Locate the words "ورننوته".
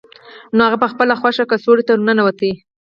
1.93-2.51